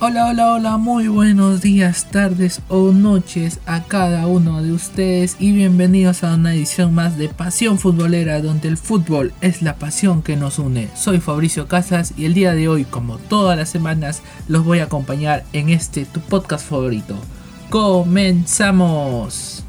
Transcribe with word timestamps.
Hola, 0.00 0.26
hola, 0.26 0.52
hola, 0.52 0.76
muy 0.76 1.08
buenos 1.08 1.60
días, 1.60 2.06
tardes 2.12 2.62
o 2.68 2.92
noches 2.92 3.58
a 3.66 3.82
cada 3.82 4.28
uno 4.28 4.62
de 4.62 4.70
ustedes 4.70 5.34
y 5.40 5.50
bienvenidos 5.50 6.22
a 6.22 6.34
una 6.34 6.54
edición 6.54 6.94
más 6.94 7.18
de 7.18 7.28
Pasión 7.28 7.80
Futbolera 7.80 8.40
donde 8.40 8.68
el 8.68 8.76
fútbol 8.76 9.32
es 9.40 9.60
la 9.60 9.74
pasión 9.74 10.22
que 10.22 10.36
nos 10.36 10.60
une. 10.60 10.88
Soy 10.94 11.18
Fabricio 11.18 11.66
Casas 11.66 12.14
y 12.16 12.26
el 12.26 12.34
día 12.34 12.54
de 12.54 12.68
hoy, 12.68 12.84
como 12.84 13.18
todas 13.18 13.58
las 13.58 13.70
semanas, 13.70 14.22
los 14.46 14.64
voy 14.64 14.78
a 14.78 14.84
acompañar 14.84 15.42
en 15.52 15.68
este 15.68 16.04
tu 16.04 16.20
podcast 16.20 16.64
favorito. 16.68 17.16
¡Comenzamos! 17.68 19.64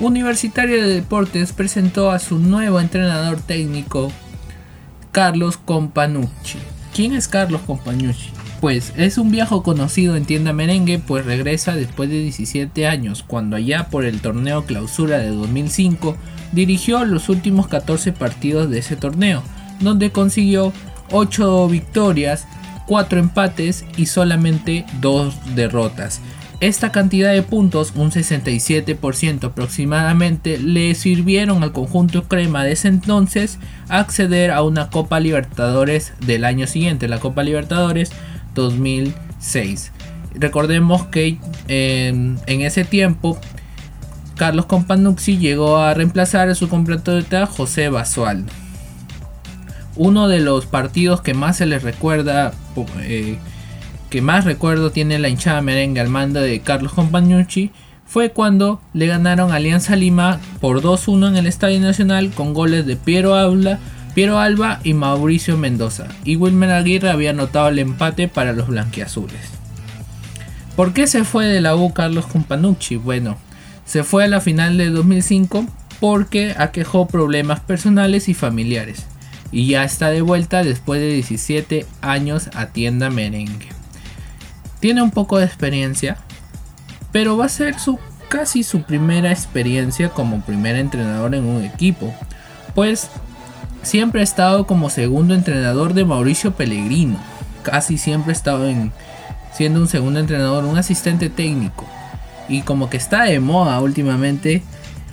Universitario 0.00 0.82
de 0.82 0.96
Deportes 0.96 1.54
presentó 1.54 2.10
a 2.10 2.18
su 2.18 2.38
nuevo 2.38 2.78
entrenador 2.78 3.40
técnico, 3.40 4.12
Carlos 5.12 5.56
Companucci. 5.56 6.58
¿Quién 6.94 7.12
es 7.12 7.26
Carlos 7.26 7.60
Compañucci? 7.66 8.30
Pues 8.60 8.92
es 8.96 9.18
un 9.18 9.32
viejo 9.32 9.64
conocido 9.64 10.14
en 10.14 10.26
tienda 10.26 10.52
merengue, 10.52 11.00
pues 11.00 11.26
regresa 11.26 11.74
después 11.74 12.08
de 12.08 12.20
17 12.20 12.86
años, 12.86 13.24
cuando 13.26 13.56
allá 13.56 13.88
por 13.90 14.04
el 14.04 14.20
torneo 14.20 14.64
clausura 14.64 15.18
de 15.18 15.30
2005 15.30 16.16
dirigió 16.52 17.04
los 17.04 17.28
últimos 17.28 17.66
14 17.66 18.12
partidos 18.12 18.70
de 18.70 18.78
ese 18.78 18.94
torneo, 18.94 19.42
donde 19.80 20.12
consiguió 20.12 20.72
8 21.10 21.66
victorias, 21.66 22.46
4 22.86 23.18
empates 23.18 23.84
y 23.96 24.06
solamente 24.06 24.86
2 25.00 25.56
derrotas. 25.56 26.20
Esta 26.60 26.92
cantidad 26.92 27.32
de 27.32 27.42
puntos, 27.42 27.92
un 27.96 28.10
67% 28.10 29.44
aproximadamente, 29.44 30.58
le 30.58 30.94
sirvieron 30.94 31.62
al 31.62 31.72
conjunto 31.72 32.24
crema 32.24 32.64
de 32.64 32.72
ese 32.72 32.88
entonces 32.88 33.58
acceder 33.88 34.50
a 34.50 34.62
una 34.62 34.88
Copa 34.88 35.20
Libertadores 35.20 36.12
del 36.20 36.44
año 36.44 36.66
siguiente, 36.66 37.08
la 37.08 37.18
Copa 37.18 37.42
Libertadores 37.42 38.12
2006. 38.54 39.92
Recordemos 40.34 41.06
que 41.06 41.38
en 41.68 42.38
ese 42.46 42.84
tiempo 42.84 43.38
Carlos 44.36 44.66
Companucci 44.66 45.38
llegó 45.38 45.78
a 45.78 45.94
reemplazar 45.94 46.48
a 46.48 46.54
su 46.54 46.68
compatriota 46.68 47.46
José 47.46 47.88
Basualdo. 47.88 48.52
Uno 49.96 50.26
de 50.26 50.40
los 50.40 50.66
partidos 50.66 51.20
que 51.20 51.34
más 51.34 51.58
se 51.58 51.66
les 51.66 51.82
recuerda 51.82 52.52
eh, 53.02 53.38
que 54.14 54.22
más 54.22 54.44
recuerdo 54.44 54.92
tiene 54.92 55.18
la 55.18 55.28
hinchada 55.28 55.60
merengue 55.60 56.00
al 56.00 56.08
mando 56.08 56.40
de 56.40 56.60
Carlos 56.60 56.92
Compañucci 56.92 57.72
fue 58.06 58.30
cuando 58.30 58.80
le 58.92 59.08
ganaron 59.08 59.50
Alianza 59.50 59.96
Lima 59.96 60.38
por 60.60 60.82
2-1 60.82 61.30
en 61.30 61.36
el 61.36 61.48
Estadio 61.48 61.80
Nacional 61.80 62.30
con 62.30 62.54
goles 62.54 62.86
de 62.86 62.94
Piero 62.94 63.34
Alba, 63.34 63.80
Piero 64.14 64.38
Alba 64.38 64.78
y 64.84 64.94
Mauricio 64.94 65.56
Mendoza. 65.56 66.06
Y 66.24 66.36
Wilmer 66.36 66.70
Aguirre 66.70 67.10
había 67.10 67.30
anotado 67.30 67.66
el 67.66 67.80
empate 67.80 68.28
para 68.28 68.52
los 68.52 68.68
blanquiazules. 68.68 69.40
¿Por 70.76 70.92
qué 70.92 71.08
se 71.08 71.24
fue 71.24 71.46
de 71.46 71.60
la 71.60 71.74
U 71.74 71.92
Carlos 71.92 72.26
Companucci? 72.26 72.94
Bueno, 72.94 73.36
se 73.84 74.04
fue 74.04 74.22
a 74.22 74.28
la 74.28 74.40
final 74.40 74.78
de 74.78 74.90
2005 74.90 75.66
porque 75.98 76.54
aquejó 76.56 77.08
problemas 77.08 77.58
personales 77.58 78.28
y 78.28 78.34
familiares. 78.34 79.06
Y 79.50 79.66
ya 79.66 79.82
está 79.82 80.10
de 80.10 80.20
vuelta 80.20 80.62
después 80.62 81.00
de 81.00 81.14
17 81.14 81.84
años 82.00 82.48
a 82.54 82.66
tienda 82.66 83.10
merengue. 83.10 83.73
Tiene 84.84 85.00
un 85.00 85.12
poco 85.12 85.38
de 85.38 85.46
experiencia, 85.46 86.18
pero 87.10 87.38
va 87.38 87.46
a 87.46 87.48
ser 87.48 87.78
su 87.78 87.98
casi 88.28 88.62
su 88.62 88.82
primera 88.82 89.32
experiencia 89.32 90.10
como 90.10 90.42
primer 90.42 90.76
entrenador 90.76 91.34
en 91.34 91.46
un 91.46 91.64
equipo, 91.64 92.12
pues 92.74 93.08
siempre 93.82 94.20
ha 94.20 94.24
estado 94.24 94.66
como 94.66 94.90
segundo 94.90 95.32
entrenador 95.32 95.94
de 95.94 96.04
Mauricio 96.04 96.52
Pellegrino, 96.52 97.16
casi 97.62 97.96
siempre 97.96 98.32
ha 98.32 98.36
estado 98.36 98.68
en, 98.68 98.92
siendo 99.54 99.80
un 99.80 99.88
segundo 99.88 100.20
entrenador, 100.20 100.66
un 100.66 100.76
asistente 100.76 101.30
técnico, 101.30 101.86
y 102.46 102.60
como 102.60 102.90
que 102.90 102.98
está 102.98 103.22
de 103.24 103.40
moda 103.40 103.80
últimamente 103.80 104.62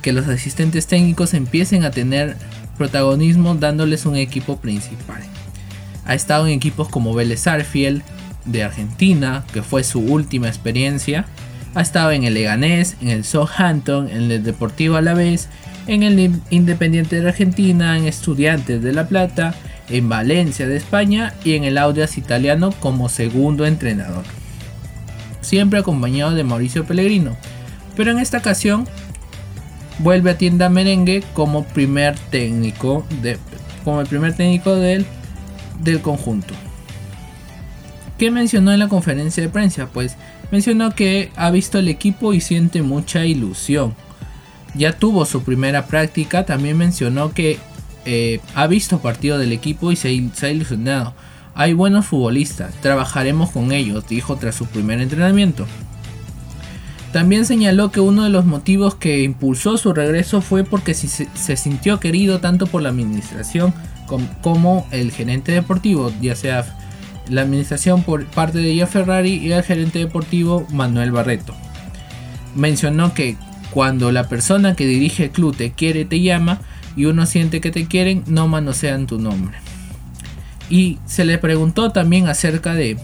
que 0.00 0.14
los 0.14 0.28
asistentes 0.28 0.86
técnicos 0.86 1.34
empiecen 1.34 1.84
a 1.84 1.90
tener 1.90 2.38
protagonismo 2.78 3.54
dándoles 3.54 4.06
un 4.06 4.16
equipo 4.16 4.56
principal. 4.56 5.20
Ha 6.06 6.14
estado 6.14 6.46
en 6.46 6.54
equipos 6.54 6.88
como 6.88 7.12
Vélez 7.12 7.46
Arfiel, 7.46 8.02
de 8.44 8.64
Argentina, 8.64 9.44
que 9.52 9.62
fue 9.62 9.84
su 9.84 10.00
última 10.00 10.48
experiencia. 10.48 11.26
Ha 11.74 11.82
estado 11.82 12.12
en 12.12 12.24
el 12.24 12.34
Leganés, 12.34 12.96
en 13.00 13.08
el 13.08 13.24
Southampton, 13.24 14.08
en 14.08 14.30
el 14.30 14.42
Deportivo 14.42 14.96
Alavés, 14.96 15.48
en 15.86 16.02
el 16.02 16.40
Independiente 16.50 17.20
de 17.20 17.28
Argentina, 17.28 17.96
en 17.96 18.06
Estudiantes 18.06 18.82
de 18.82 18.92
La 18.92 19.08
Plata, 19.08 19.54
en 19.88 20.08
Valencia 20.08 20.66
de 20.68 20.76
España 20.76 21.34
y 21.44 21.54
en 21.54 21.64
el 21.64 21.78
Audias 21.78 22.18
italiano 22.18 22.72
como 22.80 23.08
segundo 23.08 23.66
entrenador. 23.66 24.24
Siempre 25.40 25.78
acompañado 25.78 26.34
de 26.34 26.44
Mauricio 26.44 26.84
Pellegrino, 26.84 27.36
pero 27.96 28.10
en 28.10 28.18
esta 28.18 28.38
ocasión 28.38 28.86
vuelve 29.98 30.30
a 30.30 30.38
Tienda 30.38 30.68
Merengue 30.68 31.22
como 31.32 31.64
primer 31.64 32.18
técnico 32.30 33.06
de, 33.22 33.38
como 33.84 34.00
el 34.00 34.06
primer 34.06 34.34
técnico 34.34 34.76
del, 34.76 35.06
del 35.80 36.00
conjunto. 36.00 36.54
¿Qué 38.18 38.32
mencionó 38.32 38.72
en 38.72 38.80
la 38.80 38.88
conferencia 38.88 39.42
de 39.42 39.48
prensa? 39.48 39.86
Pues 39.86 40.16
mencionó 40.50 40.94
que 40.94 41.30
ha 41.36 41.50
visto 41.50 41.78
el 41.78 41.88
equipo 41.88 42.32
y 42.34 42.40
siente 42.40 42.82
mucha 42.82 43.24
ilusión. 43.24 43.94
Ya 44.74 44.92
tuvo 44.92 45.24
su 45.24 45.44
primera 45.44 45.86
práctica, 45.86 46.44
también 46.44 46.76
mencionó 46.76 47.32
que 47.32 47.58
eh, 48.04 48.40
ha 48.54 48.66
visto 48.66 49.00
partido 49.00 49.38
del 49.38 49.52
equipo 49.52 49.92
y 49.92 49.96
se, 49.96 50.08
ha 50.08 50.50
ilusionado. 50.50 51.14
Hay 51.54 51.74
buenos 51.74 52.06
futbolistas, 52.06 52.74
trabajaremos 52.80 53.50
con 53.50 53.70
ellos, 53.70 54.08
dijo 54.08 54.36
tras 54.36 54.54
su 54.54 54.66
primer 54.66 55.00
entrenamiento. 55.00 55.66
También 57.12 57.44
señaló 57.46 57.90
que 57.90 58.00
uno 58.00 58.24
de 58.24 58.30
los 58.30 58.44
motivos 58.44 58.94
que 58.94 59.22
impulsó 59.22 59.76
su 59.76 59.92
regreso 59.92 60.40
fue 60.40 60.64
porque 60.64 60.94
se, 60.94 61.56
sintió 61.56 62.00
querido 62.00 62.40
tanto 62.40 62.66
por 62.66 62.82
la 62.82 62.90
administración 62.90 63.74
como, 64.42 64.86
el 64.90 65.12
gerente 65.12 65.52
deportivo, 65.52 66.12
ya 66.20 66.34
sea 66.34 66.87
la 67.28 67.42
administración 67.42 68.02
por 68.02 68.24
parte 68.26 68.58
de 68.58 68.74
Jeff 68.74 68.90
Ferrari 68.90 69.34
y 69.34 69.52
el 69.52 69.62
gerente 69.62 69.98
deportivo 69.98 70.66
Manuel 70.70 71.12
Barreto. 71.12 71.54
Mencionó 72.54 73.14
que 73.14 73.36
cuando 73.70 74.12
la 74.12 74.28
persona 74.28 74.74
que 74.74 74.86
dirige 74.86 75.24
el 75.24 75.30
club 75.30 75.56
te 75.56 75.72
quiere, 75.72 76.04
te 76.04 76.20
llama 76.20 76.60
y 76.96 77.04
uno 77.04 77.26
siente 77.26 77.60
que 77.60 77.70
te 77.70 77.86
quieren, 77.86 78.24
no 78.26 78.48
manosean 78.48 79.06
tu 79.06 79.18
nombre. 79.18 79.56
Y 80.70 80.98
se 81.06 81.24
le 81.24 81.38
preguntó 81.38 81.92
también 81.92 82.28
acerca 82.28 82.74
de, 82.74 82.96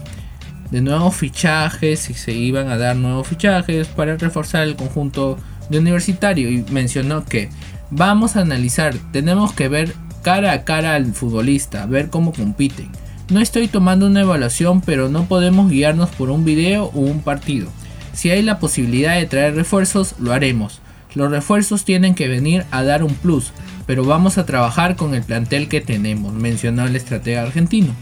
de 0.71 0.81
nuevos 0.81 1.15
fichajes, 1.15 1.99
si 1.99 2.13
se 2.13 2.33
iban 2.33 2.69
a 2.69 2.77
dar 2.77 2.95
nuevos 2.95 3.27
fichajes 3.27 3.87
para 3.87 4.17
reforzar 4.17 4.63
el 4.63 4.75
conjunto 4.75 5.37
de 5.69 5.79
universitario 5.79 6.51
y 6.51 6.63
mencionó 6.71 7.25
que 7.25 7.49
vamos 7.89 8.35
a 8.35 8.41
analizar, 8.41 8.93
tenemos 9.11 9.53
que 9.53 9.67
ver 9.67 9.93
cara 10.21 10.51
a 10.51 10.63
cara 10.63 10.95
al 10.95 11.13
futbolista, 11.13 11.85
ver 11.85 12.09
cómo 12.09 12.33
compiten 12.33 12.89
no 13.29 13.39
estoy 13.39 13.67
tomando 13.67 14.05
una 14.05 14.21
evaluación, 14.21 14.81
pero 14.81 15.09
no 15.09 15.25
podemos 15.25 15.71
guiarnos 15.71 16.09
por 16.11 16.29
un 16.29 16.45
video 16.45 16.85
o 16.93 16.99
un 16.99 17.21
partido. 17.21 17.69
Si 18.13 18.29
hay 18.29 18.41
la 18.41 18.59
posibilidad 18.59 19.15
de 19.15 19.25
traer 19.25 19.55
refuerzos, 19.55 20.15
lo 20.19 20.31
haremos. 20.31 20.81
Los 21.15 21.31
refuerzos 21.31 21.85
tienen 21.85 22.13
que 22.13 22.27
venir 22.27 22.65
a 22.71 22.83
dar 22.83 23.03
un 23.03 23.13
plus, 23.13 23.51
pero 23.87 24.05
vamos 24.05 24.37
a 24.37 24.45
trabajar 24.45 24.95
con 24.95 25.15
el 25.15 25.23
plantel 25.23 25.67
que 25.67 25.81
tenemos, 25.81 26.33
mencionó 26.33 26.85
el 26.85 26.95
estratega 26.95 27.41
argentino. 27.41 27.93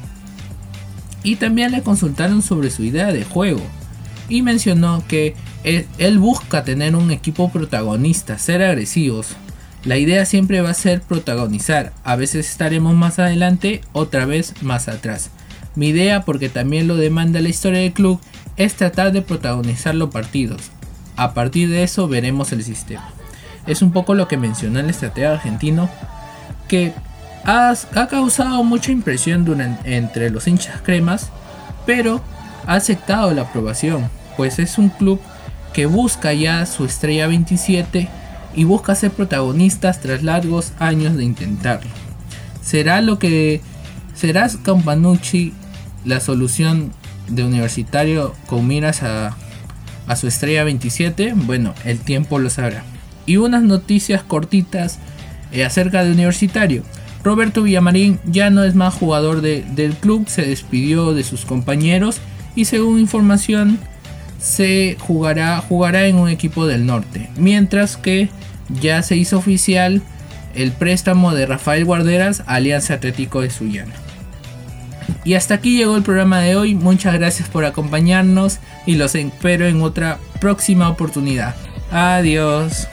Y 1.24 1.38
también 1.38 1.72
le 1.72 1.84
consultaron 1.84 2.42
sobre 2.42 2.70
su 2.70 2.84
idea 2.84 3.14
de 3.14 3.24
juego 3.24 3.62
y 4.30 4.42
mencionó 4.42 5.04
que 5.08 5.36
él, 5.64 6.20
busca 6.20 6.64
tener 6.64 6.96
un 6.96 7.12
equipo 7.12 7.52
protagonista, 7.52 8.38
ser 8.38 8.62
agresivos, 8.62 9.36
la 9.86 9.98
idea 9.98 10.26
siempre 10.26 10.62
va 10.62 10.70
a 10.70 10.76
ser 10.76 11.02
protagonizar, 11.02 11.92
a 12.04 12.16
veces 12.16 12.50
estaremos 12.50 12.96
más 12.96 13.20
adelante, 13.20 13.82
otra 13.92 14.26
vez 14.26 14.54
más 14.62 14.88
atrás. 14.88 15.30
Mi 15.76 15.88
idea, 15.88 16.22
porque 16.22 16.50
también 16.50 16.88
lo 16.88 16.96
demanda 16.96 17.42
la 17.42 17.50
historia 17.50 17.80
del 17.80 17.92
club, 17.92 18.22
es 18.56 18.76
tratar 18.76 19.12
de 19.12 19.22
protagonizar 19.22 19.96
los 19.96 20.10
partidos. 20.10 20.72
A 21.16 21.34
partir 21.34 21.70
de 21.70 21.84
eso 21.84 22.08
veremos 22.08 22.52
el 22.54 22.64
sistema. 22.64 23.10
Es 23.68 23.82
un 23.82 23.92
poco 23.92 24.14
lo 24.14 24.28
que 24.28 24.38
mencionó 24.38 24.80
el 24.80 24.90
estratega 24.90 25.34
argentino, 25.34 25.90
que 26.68 26.94
ha, 27.44 27.76
causado 28.10 28.64
mucha 28.64 28.92
impresión 28.92 29.78
entre 29.84 30.30
los 30.30 30.48
hinchas 30.48 30.82
cremas, 30.82 31.30
pero 31.86 32.22
ha 32.66 32.76
aceptado 32.76 33.34
la 33.34 33.44
aprobación, 33.44 34.10
pues 34.38 34.60
es 34.60 34.78
un 34.78 34.90
club 34.90 35.20
que 35.74 35.88
busca 35.88 36.34
ya 36.34 36.66
su 36.66 36.86
estrella 36.86 37.28
27 37.28 38.08
y 38.56 38.64
busca 38.64 38.96
ser 38.96 39.12
protagonistas 39.12 40.02
tras 40.02 40.24
largos 40.24 40.74
años 40.80 41.16
de 41.16 41.24
intentarlo. 41.24 41.90
¿Será 42.62 43.02
lo 43.02 43.20
que 43.20 43.62
será 44.14 44.50
Campanucci 44.64 45.54
la 46.06 46.20
solución 46.20 46.92
de 47.28 47.44
universitario 47.44 48.36
con 48.48 48.68
miras 48.68 49.04
a, 49.04 49.36
a 50.08 50.16
su 50.16 50.28
estrella 50.28 50.64
27? 50.64 51.34
Bueno, 51.36 51.74
el 51.86 52.00
tiempo 52.00 52.40
lo 52.40 52.50
sabrá. 52.50 52.84
Y 53.26 53.38
unas 53.38 53.64
noticias 53.64 54.24
cortitas 54.24 55.00
eh, 55.52 55.64
acerca 55.64 56.04
de 56.04 56.12
universitario. 56.12 56.84
Roberto 57.24 57.64
Villamarín 57.64 58.20
ya 58.26 58.50
no 58.50 58.64
es 58.64 58.76
más 58.76 58.94
jugador 58.94 59.42
del 59.42 59.94
club, 59.96 60.28
se 60.28 60.42
despidió 60.42 61.14
de 61.14 61.24
sus 61.24 61.46
compañeros 61.46 62.20
y 62.54 62.66
según 62.66 63.00
información 63.00 63.80
se 64.44 64.98
jugará, 65.00 65.60
jugará 65.60 66.06
en 66.06 66.18
un 66.18 66.28
equipo 66.28 66.68
del 66.68 66.86
norte. 66.86 67.30
Mientras 67.38 67.96
que 67.96 68.30
ya 68.82 69.02
se 69.02 69.16
hizo 69.16 69.38
oficial 69.38 70.02
el 70.54 70.74
préstamo 70.74 71.34
de 71.34 71.46
Rafael 71.46 71.86
Guarderas 71.86 72.44
Alianza 72.46 72.96
Atlético 72.96 73.42
de 73.42 73.50
Sullana. 73.50 73.94
Y 75.24 75.36
hasta 75.36 75.56
aquí 75.56 75.78
llegó 75.78 75.96
el 75.96 76.04
programa 76.04 76.42
de 76.42 76.58
hoy. 76.58 76.76
Muchas 76.76 77.14
gracias 77.14 77.48
por 77.48 77.64
acompañarnos 77.64 78.60
y 78.86 78.96
los 78.96 79.16
espero 79.16 79.66
en 79.66 79.82
otra 79.82 80.20
próxima 80.42 80.90
oportunidad. 80.90 81.56
Adiós. 81.90 82.90